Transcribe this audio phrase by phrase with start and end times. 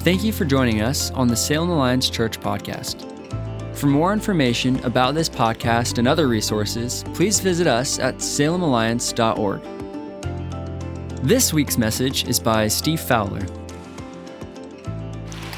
[0.00, 3.06] Thank you for joining us on the Salem Alliance Church podcast.
[3.76, 9.62] For more information about this podcast and other resources, please visit us at salemalliance.org.
[11.22, 13.46] This week's message is by Steve Fowler.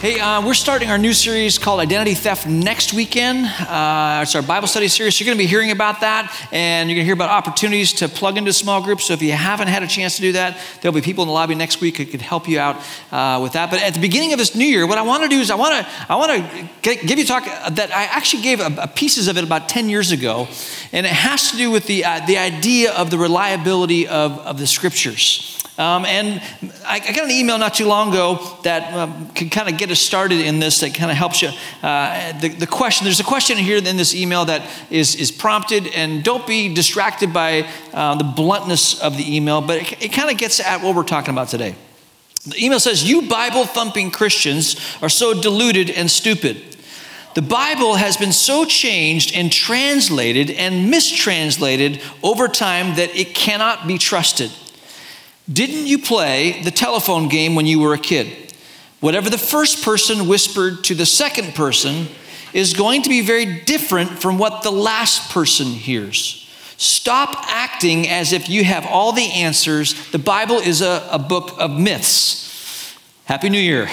[0.02, 3.46] Hey, uh, we're starting our new series called Identity Theft next weekend.
[3.46, 5.20] Uh, it's our Bible study series.
[5.20, 8.08] You're going to be hearing about that, and you're going to hear about opportunities to
[8.08, 9.04] plug into small groups.
[9.04, 11.32] So if you haven't had a chance to do that, there'll be people in the
[11.32, 12.78] lobby next week who could help you out
[13.12, 13.70] uh, with that.
[13.70, 15.54] But at the beginning of this new year, what I want to do is I
[15.54, 18.88] want to I want to give you a talk that I actually gave a, a
[18.88, 20.48] pieces of it about 10 years ago,
[20.90, 24.58] and it has to do with the uh, the idea of the reliability of, of
[24.58, 25.61] the scriptures.
[25.78, 26.42] Um, and
[26.84, 29.90] I, I, got an email not too long ago that um, can kind of get
[29.90, 31.48] us started in this, that kind of helps you.
[31.82, 35.86] Uh, the, the question, there's a question here in this email that is, is prompted,
[35.94, 40.30] and don't be distracted by uh, the bluntness of the email, but it, it kind
[40.30, 41.74] of gets at what we're talking about today.
[42.46, 46.76] The email says, You Bible thumping Christians are so deluded and stupid.
[47.34, 53.86] The Bible has been so changed and translated and mistranslated over time that it cannot
[53.86, 54.50] be trusted.
[55.50, 58.52] Didn't you play the telephone game when you were a kid?
[59.00, 62.06] Whatever the first person whispered to the second person
[62.52, 66.38] is going to be very different from what the last person hears.
[66.76, 70.10] Stop acting as if you have all the answers.
[70.10, 72.96] The Bible is a, a book of myths.
[73.24, 73.88] Happy New Year.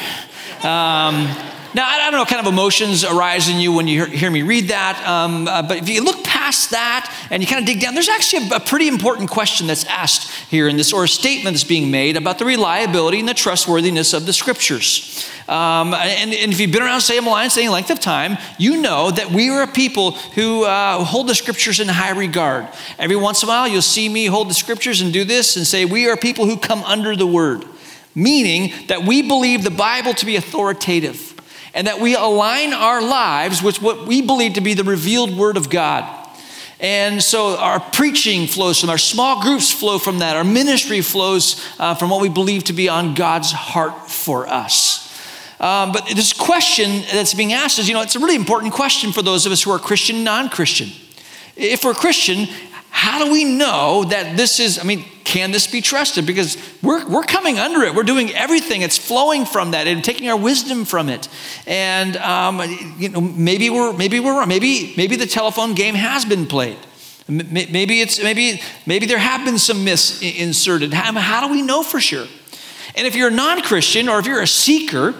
[0.64, 1.28] Um,
[1.76, 4.42] now, I don't know what kind of emotions arise in you when you hear me
[4.42, 7.80] read that, um, uh, but if you look past that and you kind of dig
[7.80, 11.08] down, there's actually a, a, pretty important question that's asked here in this, or a
[11.08, 15.30] statement that's being made about the reliability and the trustworthiness of the scriptures.
[15.48, 19.12] Um, and, and, if you've been around Salem Alliance any length of time, you know
[19.12, 22.68] that we are a people who uh, hold the scriptures in high regard.
[22.98, 25.68] Every once in a while, you'll see me hold the scriptures and do this and
[25.68, 27.64] say, We are people who come under the word,
[28.16, 31.29] meaning that we believe the Bible to be authoritative
[31.74, 35.58] and that we align our lives with what we believe to be the revealed Word
[35.58, 36.16] of God.
[36.80, 41.66] And so our preaching flows from, our small groups flow from that, our ministry flows
[41.78, 45.06] uh, from what we believe to be on God's heart for us.
[45.60, 49.12] Um, but this question that's being asked is, you know, it's a really important question
[49.12, 50.90] for those of us who are Christian, non Christian.
[51.58, 52.48] If we're Christian,
[52.90, 56.26] how do we know that this is, I mean, can this be trusted?
[56.26, 57.94] Because we're, we're coming under it.
[57.94, 58.82] We're doing everything.
[58.82, 61.30] It's flowing from that and taking our wisdom from it.
[61.68, 62.60] And, um,
[62.98, 64.48] you know, maybe we're, maybe we're wrong.
[64.48, 66.78] Maybe, maybe the telephone game has been played.
[67.28, 70.94] Maybe it's, maybe, maybe there have been some myths inserted.
[70.94, 72.26] How, how do we know for sure?
[72.96, 75.14] And if you're a non-Christian or if you're a seeker,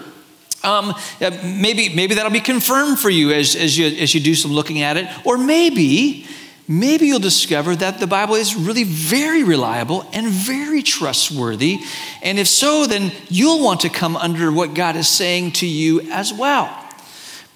[0.64, 4.50] um, maybe, maybe that'll be confirmed for you as, as, you as you do some
[4.50, 5.06] looking at it.
[5.24, 6.26] Or maybe
[6.70, 11.80] maybe you'll discover that the Bible is really very reliable and very trustworthy.
[12.22, 16.00] And if so, then you'll want to come under what God is saying to you
[16.12, 16.72] as well.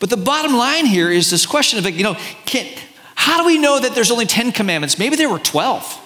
[0.00, 2.66] But the bottom line here is this question of, you know, can,
[3.14, 4.98] how do we know that there's only 10 commandments?
[4.98, 6.00] Maybe there were 12.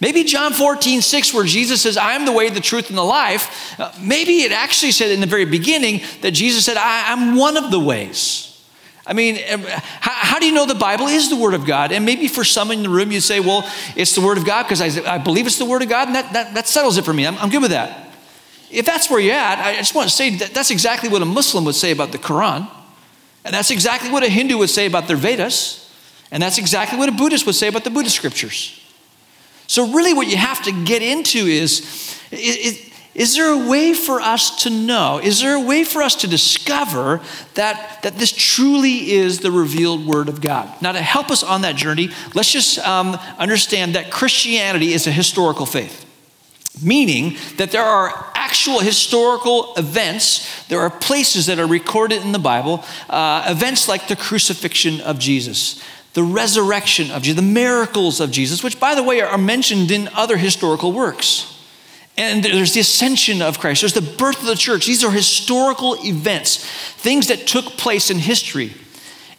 [0.00, 3.04] Maybe John 14, 6, where Jesus says, I am the way, the truth, and the
[3.04, 3.78] life.
[3.78, 7.56] Uh, maybe it actually said in the very beginning that Jesus said, I, I'm one
[7.56, 8.51] of the ways.
[9.04, 11.90] I mean, how, how, do you know the Bible is the Word of God?
[11.90, 14.62] And maybe for some in the room, you say, well, it's the Word of God
[14.62, 17.04] because I, I, believe it's the Word of God, and that, that, that settles it
[17.04, 17.26] for me.
[17.26, 18.10] I'm, I'm, good with that.
[18.70, 21.24] If that's where you're at, I just want to say that that's exactly what a
[21.24, 22.70] Muslim would say about the Quran.
[23.44, 25.92] And that's exactly what a Hindu would say about their Vedas.
[26.30, 28.78] And that's exactly what a Buddhist would say about the Buddhist scriptures.
[29.66, 34.20] So, really, what you have to get into is, is is there a way for
[34.20, 35.20] us to know?
[35.22, 37.20] Is there a way for us to discover
[37.54, 40.80] that, that this truly is the revealed Word of God?
[40.80, 45.12] Now, to help us on that journey, let's just um, understand that Christianity is a
[45.12, 46.06] historical faith,
[46.82, 52.38] meaning that there are actual historical events, there are places that are recorded in the
[52.38, 55.82] Bible, uh, events like the crucifixion of Jesus.
[56.14, 60.08] The resurrection of Jesus, the miracles of Jesus, which, by the way, are mentioned in
[60.14, 61.51] other historical works.
[62.16, 64.86] And there's the ascension of Christ, there's the birth of the church.
[64.86, 66.64] These are historical events,
[66.96, 68.74] things that took place in history.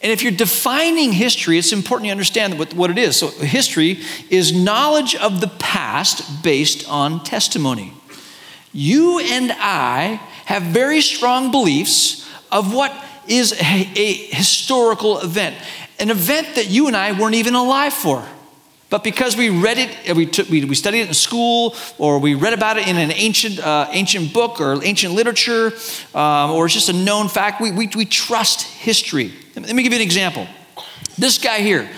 [0.01, 3.15] And if you're defining history, it's important you understand what, what it is.
[3.15, 7.93] So, history is knowledge of the past based on testimony.
[8.73, 12.93] You and I have very strong beliefs of what
[13.29, 15.55] is a, a historical event,
[15.99, 18.27] an event that you and I weren't even alive for.
[18.93, 22.35] But because we read it, we, took, we, we studied it in school, or we
[22.35, 25.71] read about it in an ancient, uh, ancient book or ancient literature,
[26.13, 29.33] um, or it's just a known fact, we, we, we trust history.
[29.55, 30.45] Let me give you an example.
[31.17, 31.89] This guy here,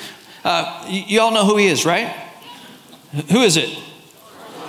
[0.46, 2.16] uh, you all know who he is, right?
[3.30, 3.78] Who is it?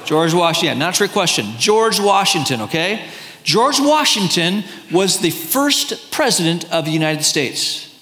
[0.05, 0.81] George Washington.
[0.81, 1.47] Not a trick question.
[1.59, 3.07] George Washington, okay?
[3.45, 7.97] George Washington was the first president of the United States.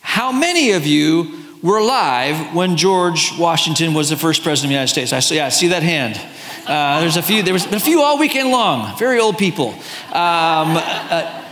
[0.00, 4.74] How many of you were alive when George Washington was the first president of the
[4.74, 5.12] United States?
[5.12, 6.20] I see, yeah, I see that hand.
[6.66, 7.42] Uh, there's a few.
[7.42, 8.96] There was a few all weekend long.
[8.98, 9.70] Very old people.
[10.12, 11.44] Um, uh,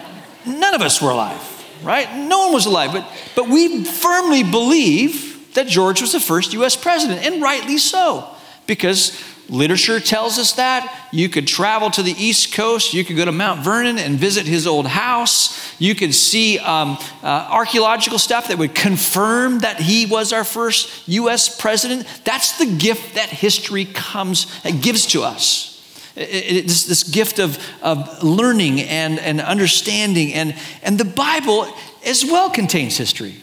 [0.46, 2.12] none of us were alive, right?
[2.16, 6.76] No one was alive, but but we firmly believe that George was the first U.S.
[6.76, 8.28] president, and rightly so,
[8.66, 11.08] because Literature tells us that.
[11.12, 12.94] You could travel to the East Coast.
[12.94, 15.74] You could go to Mount Vernon and visit his old house.
[15.80, 21.08] You could see um, uh, archaeological stuff that would confirm that he was our first
[21.08, 21.60] U.S.
[21.60, 22.06] president.
[22.24, 25.66] That's the gift that history comes and gives to us.
[26.14, 30.32] It's this gift of, of learning and, and understanding.
[30.32, 31.66] And, and the Bible
[32.06, 33.36] as well contains history.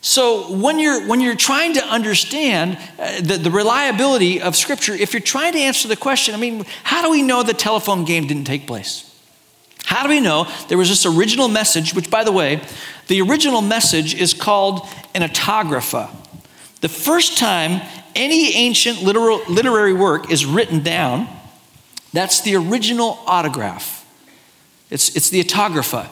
[0.00, 5.12] So when you're when you're trying to understand uh, the, the reliability of Scripture, if
[5.12, 8.26] you're trying to answer the question, I mean, how do we know the telephone game
[8.26, 9.04] didn't take place?
[9.84, 12.62] How do we know there was this original message, which, by the way,
[13.06, 16.10] the original message is called an autographa.
[16.80, 17.80] The first time
[18.14, 21.26] any ancient literal, literary work is written down,
[22.12, 24.06] that's the original autograph.
[24.90, 26.08] It's, it's the autographa.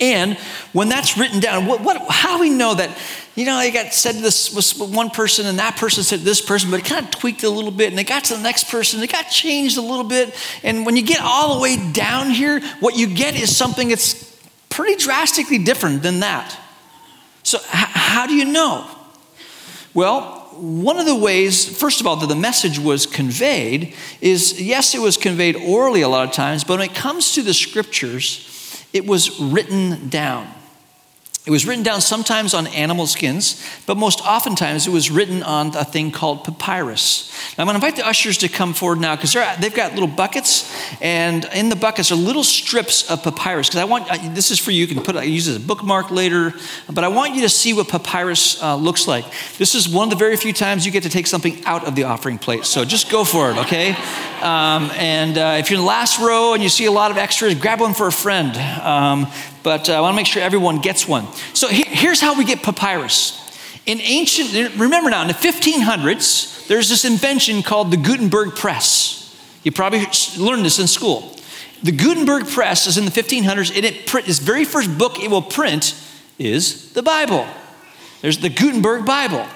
[0.00, 0.36] And
[0.72, 2.96] when that's written down, what, what, how do we know that,
[3.36, 6.70] you know, I got said this was one person and that person said this person,
[6.70, 9.02] but it kind of tweaked a little bit and it got to the next person,
[9.02, 10.34] it got changed a little bit.
[10.64, 14.36] And when you get all the way down here, what you get is something that's
[14.68, 16.58] pretty drastically different than that.
[17.44, 18.88] So, h- how do you know?
[19.92, 24.94] Well, one of the ways, first of all, that the message was conveyed is yes,
[24.94, 28.50] it was conveyed orally a lot of times, but when it comes to the scriptures,
[28.94, 30.48] it was written down.
[31.46, 35.76] It was written down sometimes on animal skins, but most oftentimes it was written on
[35.76, 37.30] a thing called papyrus.
[37.58, 40.08] Now, I'm going to invite the ushers to come forward now because they've got little
[40.08, 43.68] buckets, and in the buckets are little strips of papyrus.
[43.68, 44.86] Because I want this is for you.
[44.86, 46.54] You can put it, use it as a bookmark later,
[46.90, 49.26] but I want you to see what papyrus uh, looks like.
[49.58, 51.94] This is one of the very few times you get to take something out of
[51.94, 53.90] the offering plate, so just go for it, okay?
[54.40, 57.18] Um, and uh, if you're in the last row and you see a lot of
[57.18, 58.56] extras, grab one for a friend.
[58.82, 59.30] Um,
[59.62, 61.26] but uh, I want to make sure everyone gets one.
[61.52, 63.40] So he, here's how we get papyrus.
[63.86, 69.20] In ancient, remember now, in the 1500s, there's this invention called the Gutenberg press.
[69.62, 70.06] You probably
[70.38, 71.36] learned this in school.
[71.82, 75.30] The Gutenberg press is in the 1500s, and it print, its very first book it
[75.30, 75.94] will print
[76.38, 77.46] is the Bible.
[78.22, 79.46] There's the Gutenberg Bible.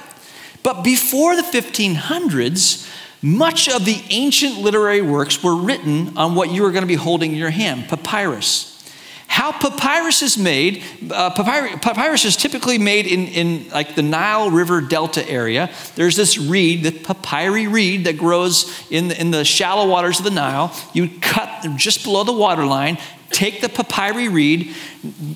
[0.63, 2.87] But before the 1500s,
[3.23, 6.95] much of the ancient literary works were written on what you are going to be
[6.95, 8.78] holding in your hand papyrus.
[9.29, 10.83] How papyrus is made,
[11.13, 15.71] uh, papyrus, is typically made in, in like the Nile River Delta area.
[15.95, 20.25] There's this reed, the papyri reed that grows in the, in the shallow waters of
[20.25, 20.75] the Nile.
[20.95, 22.99] You cut just below the waterline,
[23.31, 24.75] take the papyri reed,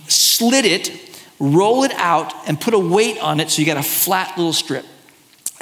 [0.09, 3.83] slit it, roll it out, and put a weight on it so you got a
[3.83, 4.87] flat little strip.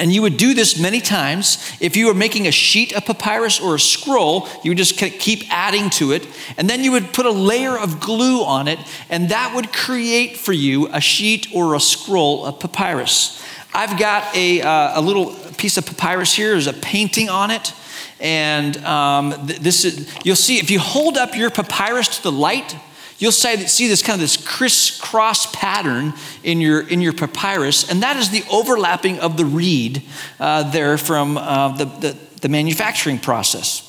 [0.01, 1.59] And you would do this many times.
[1.79, 5.45] If you were making a sheet of papyrus or a scroll, you would just keep
[5.53, 6.27] adding to it.
[6.57, 8.79] And then you would put a layer of glue on it,
[9.11, 13.45] and that would create for you a sheet or a scroll of papyrus.
[13.75, 16.53] I've got a, uh, a little piece of papyrus here.
[16.53, 17.75] There's a painting on it.
[18.21, 22.75] And um, this is, you'll see if you hold up your papyrus to the light,
[23.21, 28.17] you'll see this kind of this crisscross pattern in your, in your papyrus, and that
[28.17, 30.03] is the overlapping of the reed
[30.41, 33.87] uh, there from uh, the, the, the manufacturing process.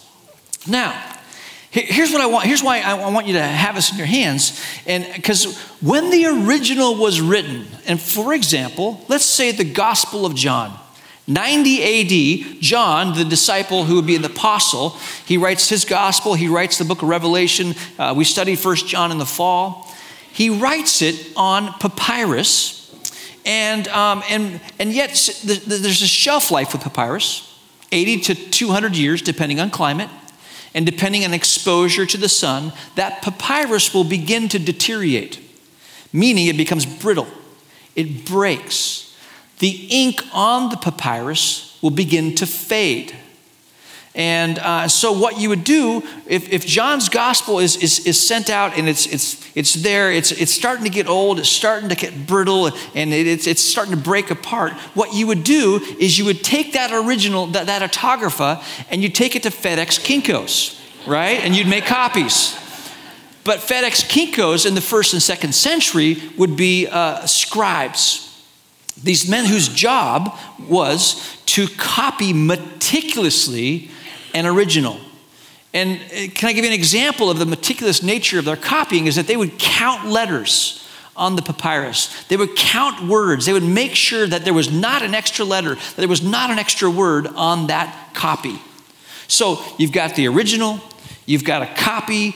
[0.67, 1.11] Now,
[1.73, 2.45] Here's what I want.
[2.45, 4.61] Here's why I want you to have this in your hands.
[4.85, 10.35] And because when the original was written, and for example, let's say the Gospel of
[10.35, 10.77] John,
[11.27, 16.47] 90 AD, John, the disciple who would be an apostle, he writes his gospel, he
[16.47, 17.75] writes the book of Revelation.
[17.97, 19.87] Uh, we studied First John in the fall.
[20.33, 22.77] He writes it on papyrus,
[23.45, 25.09] and, um, and, and yet
[25.43, 27.47] there's a shelf life with papyrus
[27.91, 30.09] 80 to 200 years, depending on climate.
[30.73, 35.37] And depending on exposure to the sun, that papyrus will begin to deteriorate,
[36.13, 37.27] meaning it becomes brittle,
[37.93, 39.10] it breaks
[39.61, 43.15] the ink on the papyrus will begin to fade.
[44.15, 48.49] And uh, so, what you would do if, if John's gospel is, is, is, sent
[48.49, 51.95] out and it's, it's, it's there, it's, it's starting to get old, it's starting to
[51.95, 56.17] get brittle, and it, it's, it's starting to break apart, what you would do is
[56.17, 60.77] you would take that original, that, that autographa, and you'd take it to FedEx Kinkos,
[61.07, 61.39] right?
[61.39, 62.53] And you'd make copies.
[63.45, 68.30] But FedEx Kinkos in the first and second century would be uh, scribes
[69.03, 73.89] these men whose job was to copy meticulously
[74.33, 74.99] an original.
[75.73, 79.07] And uh, can I give you an example of the meticulous nature of their copying?
[79.07, 80.81] Is that they would count letters
[81.15, 82.23] on the papyrus.
[82.25, 83.45] They would count words.
[83.45, 86.49] They would make sure that there was not an extra letter, that there was not
[86.49, 88.59] an extra word on that copy.
[89.27, 90.79] So you've got the original,
[91.25, 92.35] you've got a copy,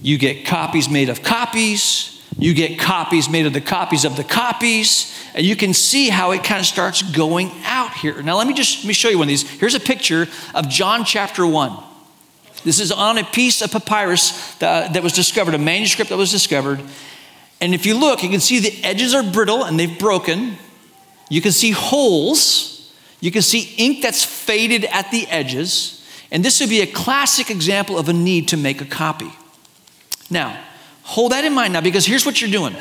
[0.00, 4.24] you get copies made of copies, you get copies made of the copies of the
[4.24, 8.22] copies, and you can see how it kind of starts going out here.
[8.22, 9.48] Now let me just let me show you one of these.
[9.48, 11.76] Here's a picture of John chapter 1.
[12.64, 16.30] This is on a piece of papyrus that, that was discovered, a manuscript that was
[16.30, 16.80] discovered.
[17.60, 20.56] And if you look, you can see the edges are brittle and they've broken.
[21.28, 22.92] You can see holes.
[23.20, 26.06] You can see ink that's faded at the edges.
[26.30, 29.32] And this would be a classic example of a need to make a copy.
[30.30, 30.58] Now,
[31.12, 32.74] hold that in mind now because here's what you're doing.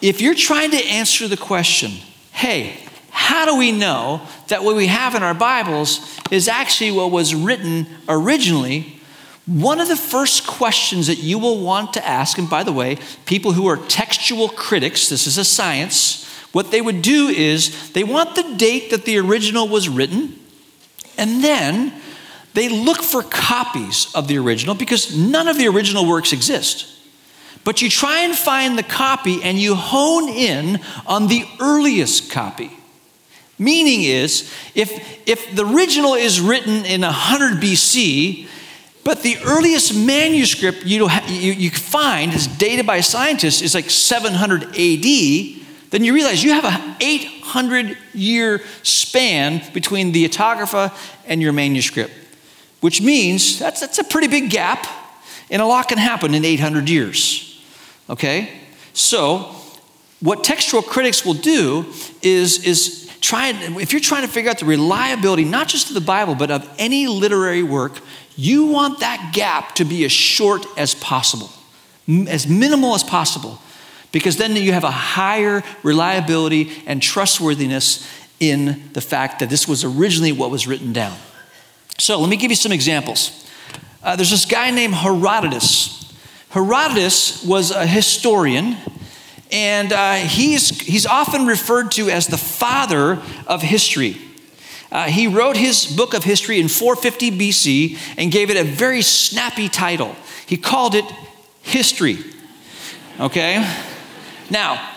[0.00, 1.90] If you're trying to answer the question,
[2.30, 2.78] hey,
[3.10, 7.34] how do we know that what we have in our Bibles is actually what was
[7.34, 9.00] written originally?
[9.46, 12.98] One of the first questions that you will want to ask, and by the way,
[13.26, 18.04] people who are textual critics, this is a science, what they would do is they
[18.04, 20.38] want the date that the original was written,
[21.18, 21.92] and then
[22.54, 26.98] they look for copies of the original because none of the original works exist.
[27.64, 32.70] But you try and find the copy and you hone in on the earliest copy.
[33.58, 38.48] Meaning is, if, if the original is written in 100 BC,
[39.04, 44.62] but the earliest manuscript you, you, you find is dated by scientists is like 700
[44.62, 50.94] AD, then you realize you have an 800 year span between the autographa
[51.26, 52.12] and your manuscript,
[52.80, 54.86] which means that's, that's a pretty big gap,
[55.50, 57.49] and a lot can happen in 800 years.
[58.10, 58.50] Okay?
[58.92, 59.54] So,
[60.20, 61.86] what textual critics will do
[62.20, 66.00] is, is try if you're trying to figure out the reliability not just of the
[66.00, 68.00] bible but of any literary work
[68.34, 71.50] you want that gap to be as short as possible
[72.28, 73.60] as minimal as possible
[74.12, 78.08] because then you have a higher reliability and trustworthiness
[78.40, 81.16] in the fact that this was originally what was written down.
[81.98, 83.48] So let me give you some examples.
[84.02, 85.99] Uh, there's this guy named herodotus
[86.50, 88.76] herodotus was a historian
[89.52, 94.16] and uh, he's, he's often referred to as the father of history.
[94.92, 99.02] Uh, he wrote his book of history in 450 BC and gave it a very
[99.02, 100.14] snappy title.
[100.46, 101.04] He called it
[101.62, 102.18] History.
[103.20, 103.58] Okay?
[104.50, 104.90] Now,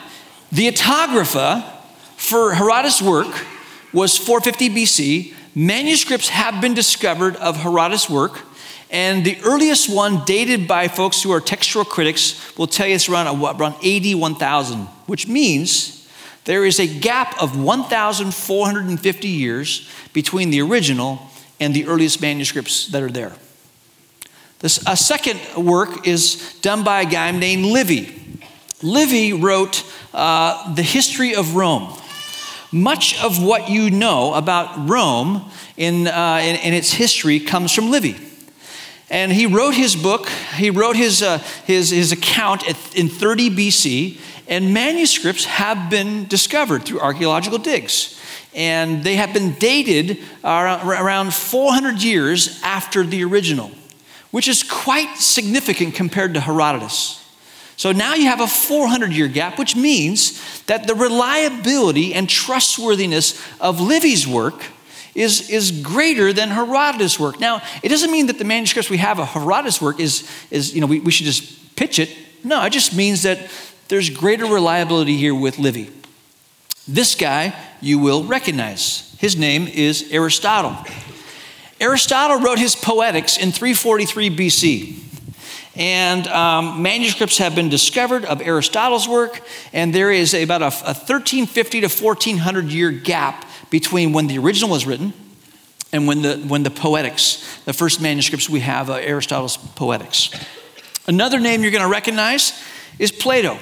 [0.52, 1.82] the autographa
[2.16, 3.46] for Herodotus' work
[3.92, 5.34] was 450 BC.
[5.54, 8.42] Manuscripts have been discovered of Herodotus' work
[8.94, 13.10] and the earliest one, dated by folks who are textual critics, will tell you it's
[13.10, 16.08] around, around AD 1000, which means
[16.46, 21.20] there is a gap of 1,450 years between the original
[21.60, 23.34] and the earliest manuscripts that are there.
[24.60, 28.22] This, a second work is done by a guy named Livy.
[28.84, 29.84] Livy wrote
[30.14, 31.98] uh, The History of Rome.
[32.72, 37.90] Much of what you know about Rome in, uh, in, in its history comes from
[37.90, 38.18] Livy.
[39.14, 43.52] And he wrote his book, he wrote his, uh, his, his account at, in 30
[43.52, 44.18] BC,
[44.48, 48.20] and manuscripts have been discovered through archaeological digs.
[48.56, 53.70] And they have been dated around 400 years after the original,
[54.32, 57.24] which is quite significant compared to Herodotus.
[57.78, 63.40] So now you have a 400 year gap, which means that the reliability and trustworthiness
[63.62, 64.64] of Livy's work
[65.16, 67.40] is, is greater than Herodotus' work.
[67.40, 70.82] Now, it doesn't mean that the manuscripts we have of Herodotus' work is, is you
[70.82, 72.10] know, we, we should just pitch it.
[72.44, 73.50] No, it just means that
[73.88, 75.90] there's greater reliability here with Livy.
[76.88, 79.16] This guy you will recognize.
[79.20, 80.76] His name is Aristotle.
[81.80, 85.00] Aristotle wrote his Poetics in 343 BC.
[85.76, 89.42] And um, manuscripts have been discovered of Aristotle's work,
[89.74, 94.70] and there is about a, a 1350 to 1400 year gap between when the original
[94.70, 95.12] was written
[95.92, 100.30] and when the, when the Poetics, the first manuscripts we have, uh, Aristotle's Poetics.
[101.08, 102.54] Another name you're going to recognize
[103.00, 103.58] is Plato.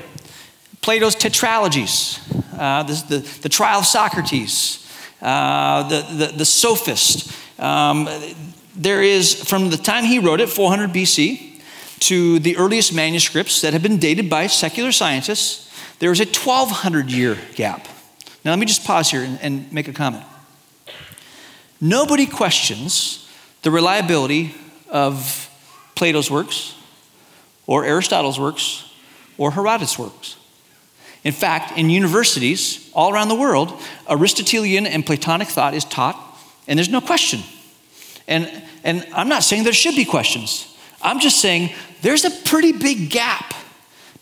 [0.82, 2.20] Plato's tetralogies,
[2.60, 4.86] uh, the, the, the, trial of Socrates,
[5.22, 7.32] uh, the, the, the sophist.
[7.58, 8.10] Um,
[8.75, 11.62] there is, from the time he wrote it, 400 BC,
[12.00, 17.10] to the earliest manuscripts that have been dated by secular scientists, there is a 1200
[17.10, 17.88] year gap.
[18.43, 20.24] Now, let me just pause here and, and make a comment.
[21.79, 23.29] Nobody questions
[23.62, 24.55] the reliability
[24.89, 25.50] of
[25.95, 26.75] Plato's works,
[27.67, 28.91] or Aristotle's works,
[29.38, 30.38] or Herodotus' works.
[31.24, 33.79] In fact, in universities all around the world,
[34.10, 36.17] Aristotelian and Platonic thought is taught,
[36.67, 37.41] and there's no question.
[38.27, 38.50] And
[38.83, 40.67] and I'm not saying there should be questions.
[41.01, 41.71] I'm just saying
[42.01, 43.53] there's a pretty big gap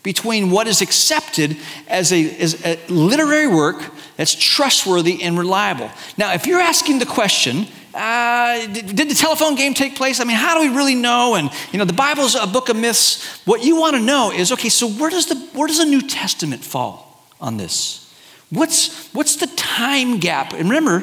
[0.02, 1.56] between what is accepted
[1.88, 3.82] as a, as a literary work
[4.16, 5.90] that's trustworthy and reliable.
[6.16, 10.20] Now, if you're asking the question, uh, did, did, the telephone game take place?
[10.20, 11.34] I mean, how do we really know?
[11.34, 13.44] And you know, the Bible's a book of myths.
[13.44, 16.02] What you want to know is, okay, so where does the where does the New
[16.02, 18.14] Testament fall on this?
[18.50, 20.52] What's what's the time gap?
[20.52, 21.00] And remember,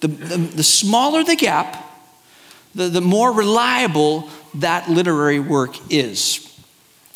[0.00, 1.82] the, the, the smaller the gap,
[2.74, 6.53] the, the more reliable that literary work is.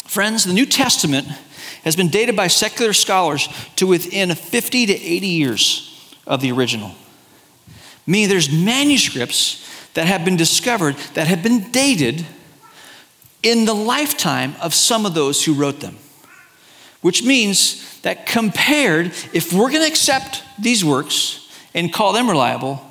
[0.09, 1.29] Friends, the New Testament
[1.85, 3.47] has been dated by secular scholars
[3.77, 6.93] to within 50 to 80 years of the original.
[8.07, 12.25] Meaning there's manuscripts that have been discovered that have been dated
[13.43, 15.99] in the lifetime of some of those who wrote them.
[17.03, 22.83] Which means that compared, if we're going to accept these works and call them reliable,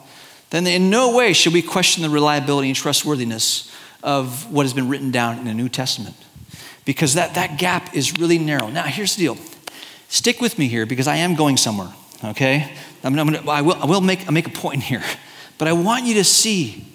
[0.52, 4.88] then in no way should we question the reliability and trustworthiness of what has been
[4.88, 6.16] written down in the New Testament.
[6.88, 8.70] Because that, that gap is really narrow.
[8.70, 9.38] Now, here's the deal
[10.08, 11.91] stick with me here because I am going somewhere,
[12.24, 12.72] okay?
[13.03, 15.03] I'm, I'm gonna, I, will, I will make, I'll make a point here.
[15.58, 16.86] But I want you to see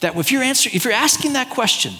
[0.00, 1.94] that if you're, answering, if you're asking that question,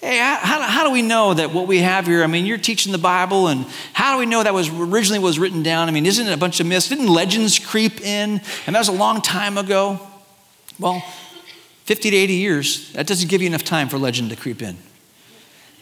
[0.00, 2.92] hey, how, how do we know that what we have here, I mean, you're teaching
[2.92, 5.88] the Bible, and how do we know that was originally was written down?
[5.88, 6.88] I mean, isn't it a bunch of myths?
[6.88, 8.40] Didn't legends creep in?
[8.66, 10.00] And that was a long time ago.
[10.78, 11.04] Well,
[11.84, 14.78] 50 to 80 years, that doesn't give you enough time for legend to creep in.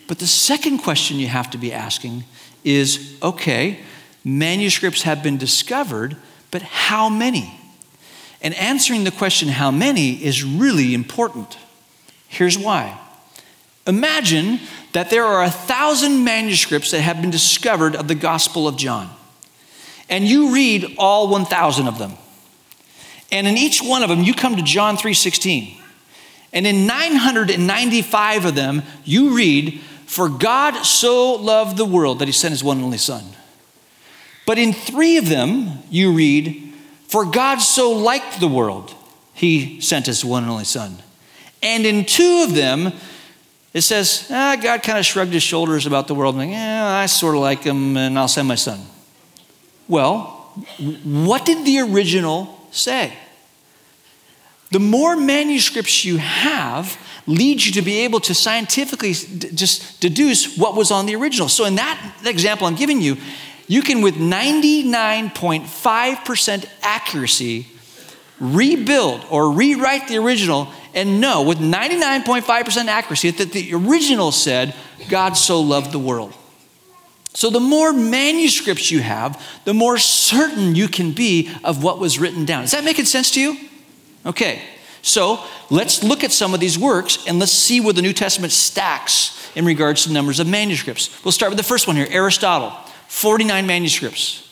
[0.08, 2.24] But the second question you have to be asking
[2.64, 3.78] is okay,
[4.24, 6.16] manuscripts have been discovered,
[6.50, 7.54] but how many?
[8.40, 11.58] And answering the question, how many, is really important.
[12.26, 12.98] Here's why.
[13.86, 14.60] Imagine
[14.92, 19.10] that there are a thousand manuscripts that have been discovered of the Gospel of John,
[20.08, 22.12] and you read all 1,000 of them.
[23.30, 25.76] And in each one of them, you come to John 3:16.
[26.52, 32.32] And in 995 of them, you read, For God so loved the world that he
[32.32, 33.24] sent his one and only Son.
[34.46, 36.72] But in three of them, you read,
[37.08, 38.94] For God so liked the world,
[39.34, 40.96] he sent his one and only Son.
[41.62, 42.92] And in two of them,
[43.74, 47.04] it says, ah, God kind of shrugged his shoulders about the world, like, yeah, I
[47.04, 48.80] sort of like him, and I'll send my son.
[49.88, 50.52] Well,
[51.04, 53.12] what did the original say.
[54.70, 60.56] The more manuscripts you have leads you to be able to scientifically d- just deduce
[60.56, 61.48] what was on the original.
[61.48, 63.18] So, in that example I'm giving you,
[63.68, 67.68] you can, with 99.5% accuracy,
[68.40, 74.74] rebuild or rewrite the original and know with 99.5% accuracy that the original said,
[75.10, 76.32] God so loved the world.
[77.34, 82.18] So, the more manuscripts you have, the more certain you can be of what was
[82.18, 82.64] written down.
[82.64, 83.58] Is that making sense to you?
[84.24, 84.62] Okay,
[85.08, 88.52] so let's look at some of these works and let's see where the New Testament
[88.52, 91.24] stacks in regards to numbers of manuscripts.
[91.24, 92.72] We'll start with the first one here Aristotle,
[93.08, 94.48] 49 manuscripts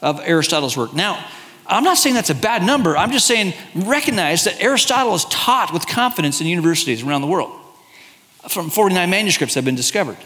[0.00, 0.94] of Aristotle's work.
[0.94, 1.24] Now,
[1.66, 2.96] I'm not saying that's a bad number.
[2.96, 7.52] I'm just saying recognize that Aristotle is taught with confidence in universities around the world.
[8.48, 10.16] From 49 manuscripts have been discovered.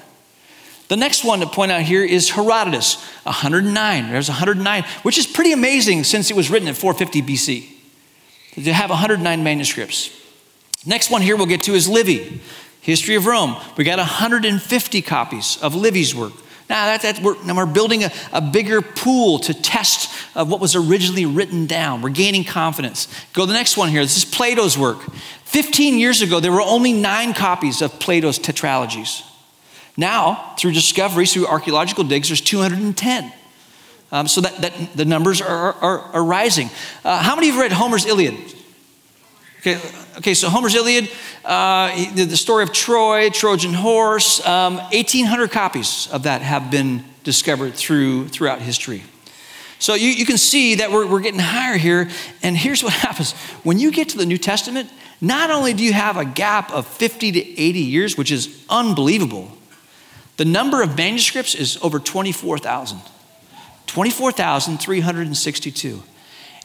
[0.89, 4.11] The next one to point out here is Herodotus, 109.
[4.11, 7.72] There's 109, which is pretty amazing since it was written at 450 BC.
[8.55, 10.11] To have 109 manuscripts.
[10.85, 12.41] Next one here we'll get to is Livy,
[12.81, 13.57] History of Rome.
[13.77, 16.33] We got 150 copies of Livy's work.
[16.69, 20.61] Now, that, that we're, now we're building a, a bigger pool to test of what
[20.61, 22.03] was originally written down.
[22.03, 23.09] We're gaining confidence.
[23.33, 24.03] Go to the next one here.
[24.03, 25.01] This is Plato's work.
[25.45, 29.23] 15 years ago, there were only nine copies of Plato's tetralogies.
[29.97, 33.33] Now, through discoveries, through archaeological digs, there's 210.
[34.13, 36.69] Um, so that, that the numbers are, are, are rising.
[37.03, 38.35] Uh, how many of you read Homer's Iliad?
[39.61, 39.81] Okay,
[40.19, 41.11] okay so Homer's Iliad,
[41.47, 47.73] uh, the, story of Troy, Trojan horse, um, 1,800 copies of that have been discovered
[47.73, 49.03] through, throughout history.
[49.79, 52.11] So you, you can see that we're, we're getting higher here.
[52.43, 54.91] And here's what happens when you get to the New Testament,
[55.23, 59.51] not only do you have a gap of 50 to 80 years, which is unbelievable,
[60.37, 63.01] the number of manuscripts is over 24,000.
[63.93, 66.03] 24,362.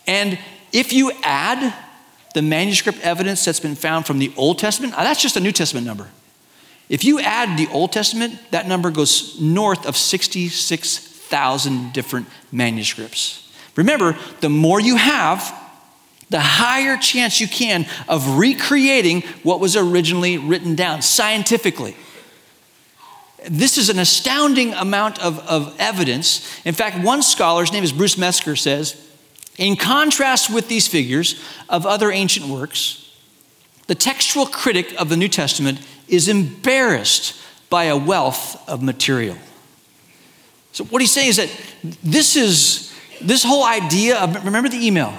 [0.07, 0.39] And
[0.71, 1.75] if you add
[2.33, 5.51] the manuscript evidence that's been found from the Old Testament, uh, that's just a New
[5.51, 6.07] Testament number.
[6.87, 13.51] If you add the Old Testament, that number goes north of 66,000 different manuscripts.
[13.75, 15.53] Remember, the more you have,
[16.29, 21.97] the higher chance you can of recreating what was originally written down scientifically.
[23.49, 26.47] This is an astounding amount of, of evidence.
[26.65, 29.01] In fact, one scholar, his name is Bruce Metzger, says,
[29.57, 33.03] in contrast with these figures of other ancient works,
[33.87, 35.79] The textual critic of the New Testament
[36.09, 39.37] is embarrassed by a wealth of material.
[40.73, 41.49] So, what he's saying is that
[42.03, 45.17] this is this whole idea of remember the email.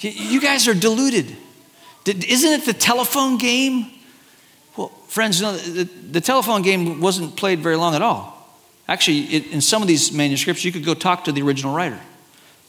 [0.00, 1.34] You guys are deluded.
[2.06, 3.90] Isn't it the telephone game?
[5.14, 8.50] Friends, you know, the, the telephone game wasn't played very long at all.
[8.88, 12.00] Actually, it, in some of these manuscripts, you could go talk to the original writer.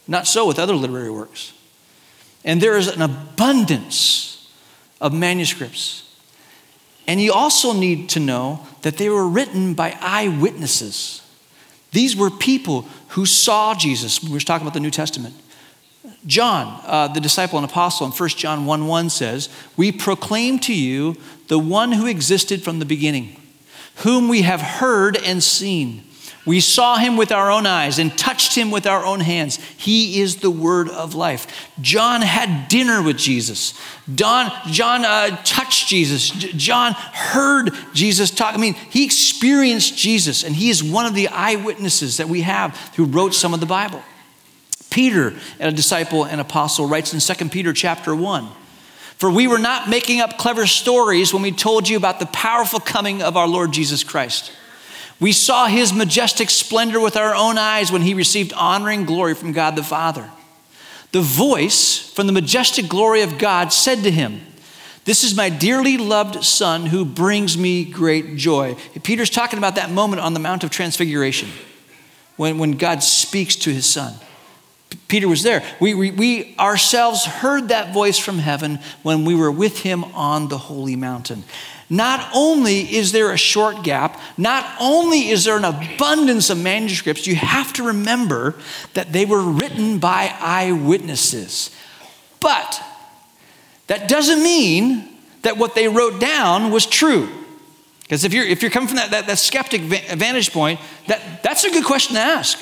[0.06, 1.52] Not so with other literary works.
[2.44, 4.48] And there is an abundance
[5.00, 6.08] of manuscripts.
[7.08, 11.22] And you also need to know that they were written by eyewitnesses.
[11.90, 14.22] These were people who saw Jesus.
[14.22, 15.34] We were talking about the New Testament.
[16.26, 20.74] John, uh, the disciple and apostle, in 1 John 1 1 says, We proclaim to
[20.74, 21.16] you
[21.48, 23.40] the one who existed from the beginning,
[23.96, 26.02] whom we have heard and seen.
[26.46, 29.56] We saw him with our own eyes and touched him with our own hands.
[29.76, 31.72] He is the word of life.
[31.80, 33.74] John had dinner with Jesus.
[34.14, 36.30] John, John uh, touched Jesus.
[36.30, 38.54] John heard Jesus talk.
[38.54, 42.76] I mean, he experienced Jesus, and he is one of the eyewitnesses that we have
[42.94, 44.02] who wrote some of the Bible.
[44.88, 48.48] Peter, a disciple and apostle, writes in 2 Peter chapter 1.
[49.16, 52.80] For we were not making up clever stories when we told you about the powerful
[52.80, 54.52] coming of our Lord Jesus Christ.
[55.18, 59.34] We saw his majestic splendor with our own eyes when he received honor and glory
[59.34, 60.30] from God the Father.
[61.12, 64.42] The voice from the majestic glory of God said to him,
[65.06, 68.76] This is my dearly loved Son who brings me great joy.
[69.02, 71.48] Peter's talking about that moment on the Mount of Transfiguration
[72.36, 74.14] when, when God speaks to his Son.
[75.08, 75.62] Peter was there.
[75.80, 80.48] We, we, we, ourselves heard that voice from heaven when we were with him on
[80.48, 81.44] the holy mountain.
[81.88, 87.26] Not only is there a short gap, not only is there an abundance of manuscripts,
[87.26, 88.56] you have to remember
[88.94, 91.70] that they were written by eyewitnesses.
[92.40, 92.82] But
[93.86, 95.08] that doesn't mean
[95.42, 97.28] that what they wrote down was true.
[98.02, 101.64] Because if you're, if you're coming from that, that, that skeptic vantage point, that, that's
[101.64, 102.58] a good question to ask.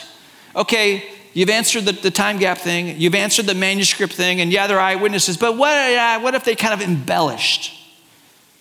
[0.55, 4.69] Okay, You've answered the, the, time gap thing, you've answered the manuscript thing, and yeah,
[4.69, 7.75] they're eyewitnesses, but what, uh, what if they kind of embellished?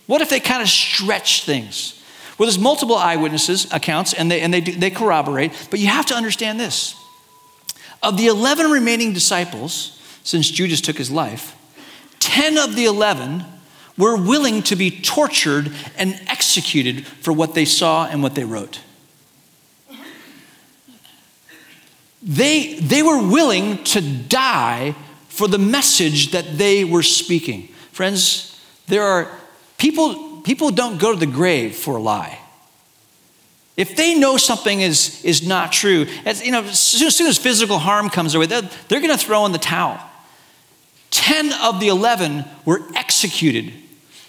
[0.08, 2.04] What if they kind of stretched things?
[2.38, 6.08] Well, there's multiple eyewitnesses accounts, and they, and they, do, they corroborate, but you have
[6.08, 6.96] to understand this.
[8.02, 11.56] Of the 11 remaining disciples, since Judas took his life,
[12.20, 13.46] 10 of the 11
[14.00, 18.80] were willing to be tortured and executed for what they saw and what they wrote.
[22.24, 24.96] They, they were willing to die
[25.28, 27.68] for the message that they were speaking.
[27.92, 29.30] Friends, there are
[29.78, 32.40] people, people don't go to the grave for a lie.
[33.76, 37.28] If they know something is, is not true, as, you know, as soon, as soon
[37.28, 40.00] as physical harm comes their way, they're, they're going to throw in the towel.
[41.12, 43.74] 10 of the 11 were executed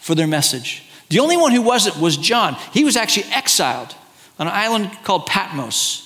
[0.01, 0.83] for their message.
[1.11, 2.57] The only one who wasn't was John.
[2.73, 3.95] He was actually exiled
[4.39, 6.04] on an island called Patmos.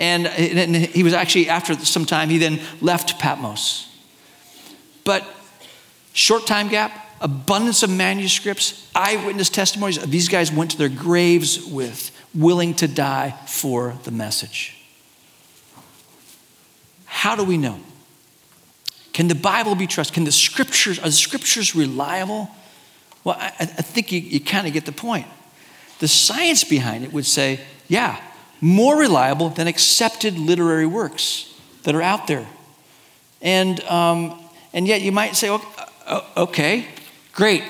[0.00, 3.86] And, and he was actually, after some time, he then left Patmos.
[5.04, 5.26] But
[6.14, 12.10] short time gap, abundance of manuscripts, eyewitness testimonies, these guys went to their graves with,
[12.34, 14.78] willing to die for the message.
[17.04, 17.78] How do we know?
[19.12, 20.14] Can the Bible be trusted?
[20.14, 22.48] Can the scriptures, are the scriptures reliable?
[23.22, 25.26] Well, I, I think you, you kind of get the point.
[25.98, 28.18] The science behind it would say, yeah,
[28.60, 32.46] more reliable than accepted literary works that are out there.
[33.40, 34.38] And, um,
[34.72, 35.56] and yet you might say,
[36.36, 36.86] okay,
[37.32, 37.64] great,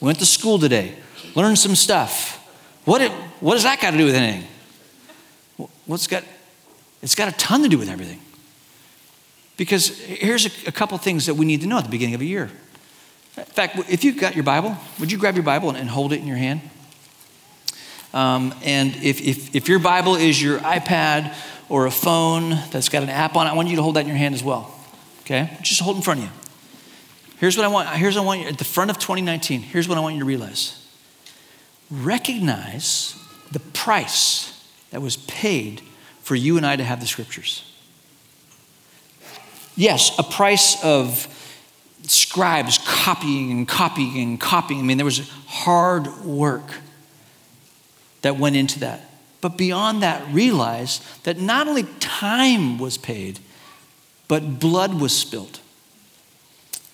[0.00, 0.94] went to school today,
[1.34, 2.34] learned some stuff.
[2.84, 4.48] What, it, what does that got to do with anything?
[5.86, 6.22] What's got,
[7.02, 8.20] it's got a ton to do with everything.
[9.56, 12.20] Because here's a, a couple things that we need to know at the beginning of
[12.20, 12.50] a year.
[13.36, 16.12] In fact, if you've got your Bible, would you grab your Bible and, and hold
[16.12, 16.60] it in your hand?
[18.16, 21.34] Um, and if, if, if your Bible is your iPad
[21.68, 24.00] or a phone that's got an app on it, I want you to hold that
[24.00, 24.74] in your hand as well.
[25.20, 25.54] Okay?
[25.60, 26.32] Just hold in front of you.
[27.36, 27.90] Here's what I want.
[27.90, 29.60] Here's what I want you at the front of 2019.
[29.60, 30.82] Here's what I want you to realize.
[31.90, 35.82] Recognize the price that was paid
[36.22, 37.70] for you and I to have the scriptures.
[39.76, 41.28] Yes, a price of
[42.04, 44.80] scribes copying and copying and copying.
[44.80, 46.72] I mean, there was hard work
[48.26, 49.00] that went into that.
[49.40, 53.38] But beyond that, realize that not only time was paid,
[54.26, 55.60] but blood was spilled.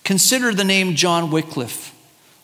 [0.05, 1.95] Consider the name John Wycliffe.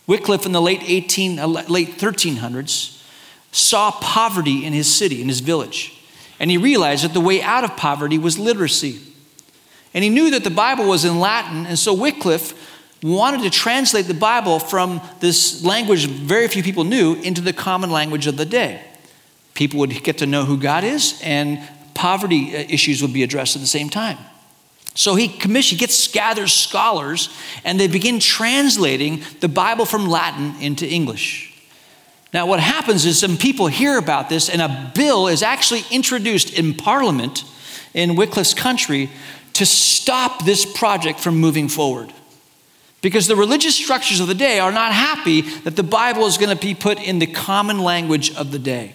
[0.07, 3.05] Wycliffe in the late 18, uh, late 1300s
[3.53, 6.03] saw poverty in his city, in his village.
[6.41, 9.01] And he realized that the way out of poverty was literacy.
[9.93, 12.55] And he knew that the Bible was in Latin, and so Wycliffe
[13.03, 17.91] wanted to translate the Bible from this language very few people knew into the common
[17.91, 18.83] language of the day.
[19.55, 21.61] People would get to know who God is, and
[21.95, 24.19] poverty uh, issues would be addressed at the same time.
[24.95, 27.29] So he commissions, gets gathers scholars,
[27.65, 31.55] and they begin translating the Bible from Latin into English.
[32.33, 36.53] Now, what happens is some people hear about this, and a bill is actually introduced
[36.53, 37.45] in Parliament
[37.95, 39.09] in Wycliffe's country
[39.55, 42.13] to stop this project from moving forward.
[43.01, 46.57] Because the religious structures of the day are not happy that the Bible is going
[46.57, 48.95] to be put in the common language of the day.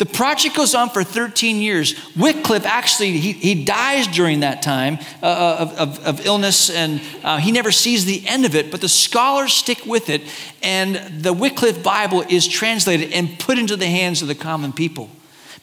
[0.00, 1.94] The project goes on for 13 years.
[2.16, 7.02] Wycliffe actually, he, he dies during that time uh, uh, of, of, of, illness and
[7.22, 10.22] uh, he never sees the end of it, but the scholars stick with it
[10.62, 15.10] and the Wycliffe Bible is translated and put into the hands of the common people.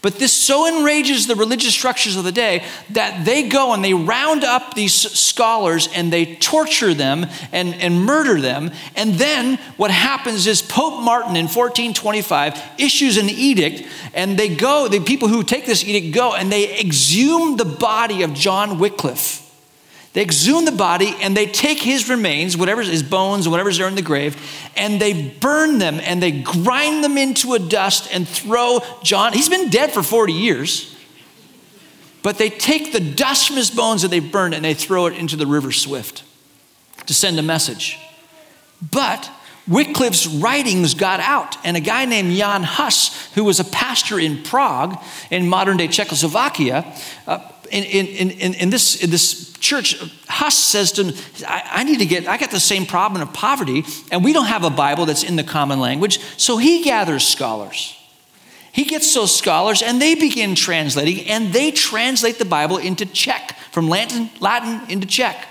[0.03, 3.95] But this so enrages the religious structures of the day that they go and they
[3.95, 8.71] round up these scholars and they torture them and, and murder them.
[8.95, 14.87] And then what happens is Pope Martin in 1425 issues an edict, and they go,
[14.87, 19.46] the people who take this edict go and they exhume the body of John Wycliffe
[20.17, 23.93] they exhume the body and they take his remains, whatever his bones, whatever's there in
[23.93, 24.35] the grave,
[24.75, 29.33] and they burn them and they grind them into a dust and throw John.
[29.33, 30.95] He's been dead for 40 years.
[32.23, 35.13] But they take the dust from his bones that they burned and they throw it
[35.15, 36.23] into the river Swift
[37.05, 37.99] to send a message.
[38.81, 39.29] But
[39.67, 44.41] Wycliffe's writings got out, and a guy named Jan Hus, who was a pastor in
[44.41, 44.97] Prague
[45.29, 46.91] in modern day Czechoslovakia,
[47.27, 49.95] uh, in, in, in, in, this, in this church,
[50.27, 51.15] Huss says to him,
[51.47, 54.45] I, I, need to get, I got the same problem of poverty, and we don't
[54.45, 56.19] have a Bible that's in the common language.
[56.37, 57.95] So he gathers scholars.
[58.71, 63.57] He gets those scholars, and they begin translating, and they translate the Bible into Czech,
[63.71, 65.47] from Latin, Latin into Czech.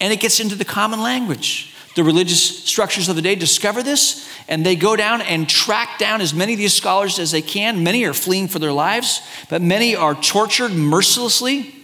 [0.00, 1.74] And it gets into the common language.
[1.96, 6.20] The religious structures of the day discover this, and they go down and track down
[6.20, 7.82] as many of these scholars as they can.
[7.82, 11.81] Many are fleeing for their lives, but many are tortured mercilessly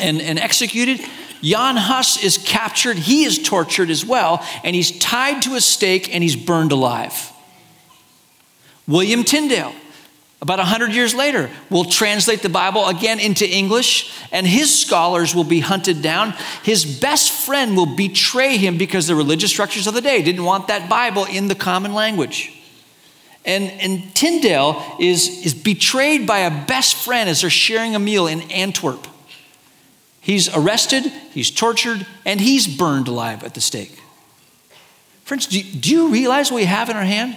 [0.00, 1.00] and, and executed.
[1.42, 6.12] Jan Hus is captured, he is tortured as well, and he's tied to a stake
[6.14, 7.32] and he's burned alive.
[8.86, 9.72] William Tyndale
[10.42, 15.44] about 100 years later, will translate the Bible again into English, and his scholars will
[15.44, 16.32] be hunted down.
[16.62, 20.68] His best friend will betray him because the religious structures of the day didn't want
[20.68, 22.56] that Bible in the common language.
[23.44, 28.26] And, and Tyndale is, is betrayed by a best friend as they're sharing a meal
[28.26, 29.06] in Antwerp.
[30.20, 34.02] He's arrested, he's tortured, and he's burned alive at the stake.
[35.24, 37.36] Friends, do, do you realize what we have in our hand?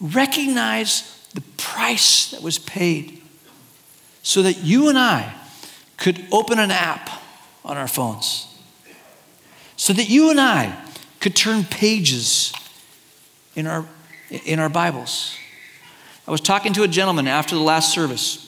[0.00, 3.22] Recognize the price that was paid
[4.22, 5.32] so that you and I
[5.96, 7.08] could open an app
[7.64, 8.46] on our phones,
[9.76, 10.76] so that you and I
[11.20, 12.52] could turn pages
[13.54, 13.86] in our,
[14.44, 15.36] in our Bibles.
[16.26, 18.45] I was talking to a gentleman after the last service.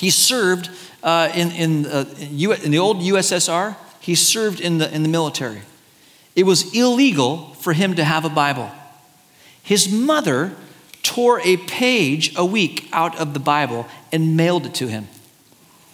[0.00, 0.70] He served
[1.02, 5.60] uh, in, in, uh, in, the old USSR, he served in the, in the military.
[6.34, 8.70] It was illegal for him to have a Bible.
[9.62, 10.52] His mother
[11.02, 15.06] tore a page a week out of the Bible and mailed it to him.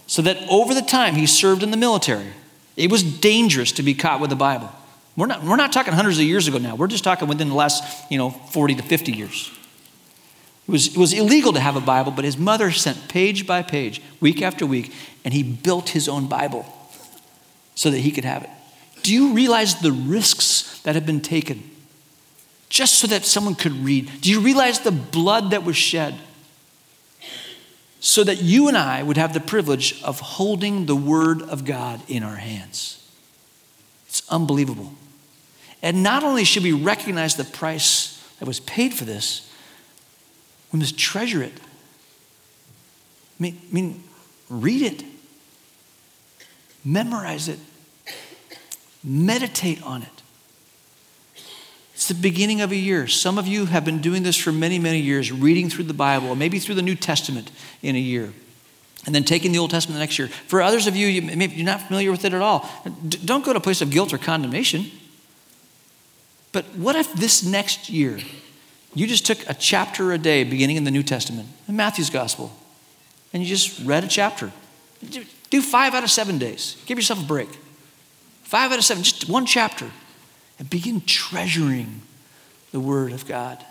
[0.07, 2.29] So that over the time he served in the military,
[2.77, 4.71] it was dangerous to be caught with the Bible.
[5.17, 6.77] We're not, we're not talking hundreds of years ago now.
[6.77, 9.51] We're just talking within the last, you know, 40 to 50 years.
[10.69, 13.63] It was, it was illegal to have a Bible, but his mother sent page by
[13.63, 14.93] page, week after week,
[15.25, 16.67] and he built his own Bible
[17.75, 18.51] so that he could have it.
[19.03, 21.63] Do you realize the risks that have been taken
[22.69, 24.11] just so that someone could read.
[24.21, 26.15] Do you realize the blood that was shed?
[28.01, 32.01] So that you and I would have the privilege of holding the Word of God
[32.09, 33.03] in our hands.
[34.09, 34.93] It's unbelievable.
[35.83, 39.51] And not only should we recognize the price that was paid for this,
[40.77, 41.55] we must treasure it.
[41.57, 44.05] I mean, I mean
[44.51, 45.05] read it,
[46.85, 47.59] memorize it,
[49.03, 50.09] meditate on it.
[51.95, 53.07] It's the beginning of a year.
[53.07, 56.35] Some of you have been doing this for many, many years, reading through the Bible,
[56.35, 58.35] maybe through the New Testament in a year,
[59.07, 60.29] and then taking the Old Testament the next year.
[60.29, 62.69] For others of you, you maybe you're not familiar with it at all.
[63.25, 64.91] Don't go to a place of guilt or condemnation.
[66.53, 68.19] But what if this next year
[68.97, 72.51] you just took a chapter a day beginning in the New Testament, in Matthew's Gospel,
[73.33, 74.53] and you just read a chapter?
[75.51, 76.83] Do five out of seven days.
[76.87, 77.49] Give yourself a break.
[78.43, 79.91] Five out of seven, just one chapter
[80.59, 82.03] and begin treasuring
[82.73, 83.65] the Word of God.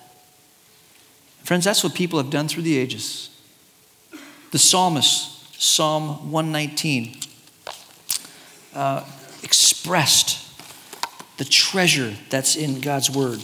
[1.43, 3.29] Friends, that's what people have done through the ages.
[4.51, 7.17] The psalmist, Psalm 119,
[8.73, 9.03] uh,
[9.43, 10.41] expressed
[11.38, 13.43] the treasure that's in God's Word.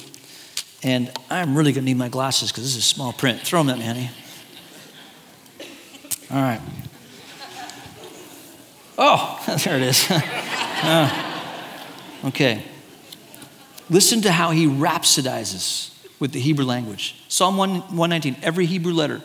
[0.84, 3.42] And I'm really going to need my glasses because this is small print.
[3.42, 4.10] Throw them at me, honey.
[6.32, 6.62] All right.
[8.98, 10.08] Oh, there it is.
[10.12, 11.42] uh,
[12.26, 12.64] okay.
[13.90, 15.90] Listen to how he rhapsodizes
[16.20, 17.22] with the Hebrew language.
[17.28, 19.22] Psalm 1, 119, every Hebrew letter,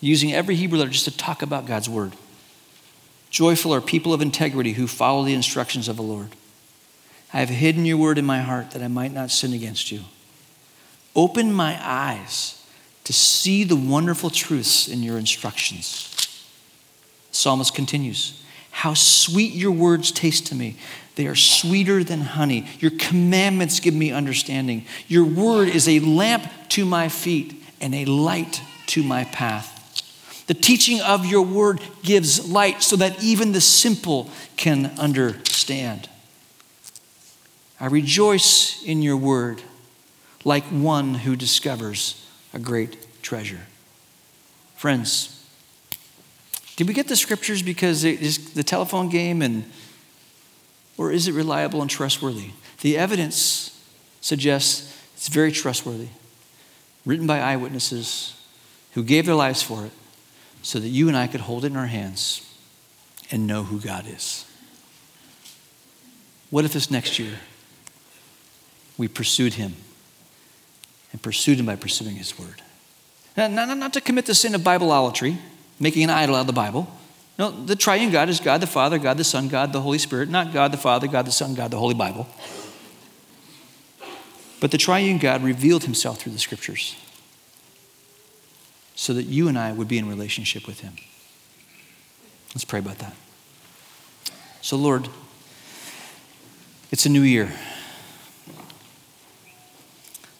[0.00, 2.12] using every Hebrew letter just to talk about God's word.
[3.28, 6.28] Joyful are people of integrity who follow the instructions of the Lord.
[7.34, 10.00] I have hidden your word in my heart that I might not sin against you.
[11.16, 12.62] Open my eyes
[13.04, 16.12] to see the wonderful truths in your instructions.
[17.30, 20.76] Psalmist continues How sweet your words taste to me.
[21.14, 22.68] They are sweeter than honey.
[22.78, 24.84] Your commandments give me understanding.
[25.08, 29.72] Your word is a lamp to my feet and a light to my path.
[30.46, 36.10] The teaching of your word gives light so that even the simple can understand.
[37.80, 39.62] I rejoice in your word
[40.46, 43.62] like one who discovers a great treasure.
[44.76, 45.44] Friends,
[46.76, 49.64] did we get the scriptures because it is the telephone game and
[50.96, 52.50] or is it reliable and trustworthy?
[52.80, 53.84] The evidence
[54.20, 56.10] suggests it's very trustworthy.
[57.04, 58.40] Written by eyewitnesses
[58.92, 59.92] who gave their lives for it
[60.62, 62.56] so that you and I could hold it in our hands
[63.32, 64.48] and know who God is.
[66.50, 67.40] What if this next year
[68.96, 69.74] we pursued him
[71.16, 72.60] and pursued him by pursuing his word.
[73.38, 75.38] Not, not, not to commit the sin of Bibleolatry,
[75.80, 76.86] making an idol out of the Bible.
[77.38, 80.28] No, the triune God is God the Father, God the Son, God the Holy Spirit,
[80.28, 82.26] not God the Father, God the Son, God the Holy Bible.
[84.60, 86.96] But the triune God revealed himself through the scriptures
[88.94, 90.96] so that you and I would be in relationship with him.
[92.54, 93.14] Let's pray about that.
[94.60, 95.08] So, Lord,
[96.90, 97.54] it's a new year.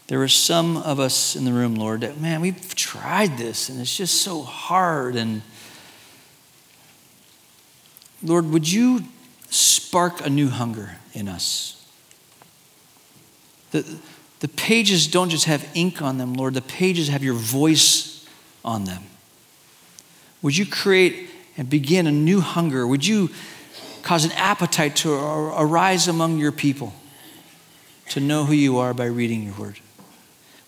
[0.09, 3.81] There are some of us in the room, Lord, that, man, we've tried this and
[3.81, 5.17] it's just so hard.
[5.17, 5.43] And
[8.23, 9.05] Lord, would you
[9.51, 11.85] spark a new hunger in us?
[13.73, 13.99] The,
[14.41, 18.25] the pages don't just have ink on them, Lord, the pages have your voice
[18.65, 19.03] on them.
[20.43, 22.87] Would you create and begin a new hunger?
[22.87, 23.31] Would you
[24.03, 26.95] cause an appetite to arise among your people
[28.11, 29.81] to know who you are by reading your word?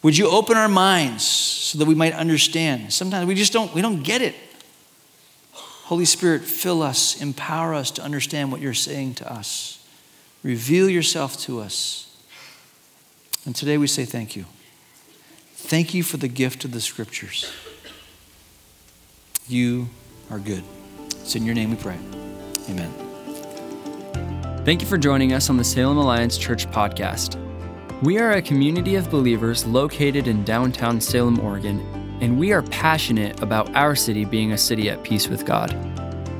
[0.03, 2.93] Would you open our minds so that we might understand?
[2.93, 4.35] Sometimes we just don't, we don't get it.
[5.53, 9.85] Holy Spirit, fill us, empower us to understand what you're saying to us.
[10.43, 12.17] Reveal yourself to us.
[13.45, 14.45] And today we say thank you.
[15.55, 17.51] Thank you for the gift of the scriptures.
[19.49, 19.89] You
[20.31, 20.63] are good.
[21.11, 21.97] It's in your name we pray.
[22.69, 22.93] Amen.
[24.65, 27.48] Thank you for joining us on the Salem Alliance Church podcast.
[28.01, 31.81] We are a community of believers located in downtown Salem, Oregon,
[32.21, 35.75] and we are passionate about our city being a city at peace with God.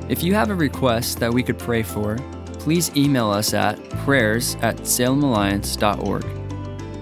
[0.07, 2.15] If you have a request that we could pray for,
[2.53, 6.25] please email us at prayers at salemalliance.org.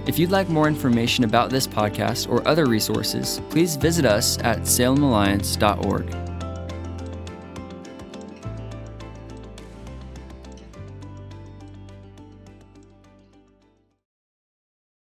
[0.08, 4.62] If you'd like more information about this podcast or other resources, please visit us at
[4.62, 6.27] salemalliance.org.